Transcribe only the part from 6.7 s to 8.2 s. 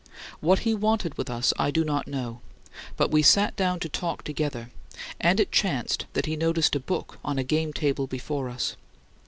a book on a game table